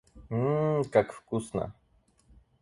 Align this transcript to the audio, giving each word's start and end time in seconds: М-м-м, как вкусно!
М-м-м, 0.31 0.85
как 0.89 1.13
вкусно! 1.13 1.75